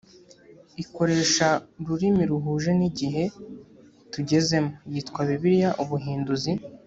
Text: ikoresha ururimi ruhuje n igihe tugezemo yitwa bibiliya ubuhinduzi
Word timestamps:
ikoresha 0.83 1.47
ururimi 1.81 2.23
ruhuje 2.31 2.71
n 2.79 2.81
igihe 2.89 3.23
tugezemo 4.11 4.71
yitwa 4.91 5.21
bibiliya 5.29 5.69
ubuhinduzi 5.83 6.51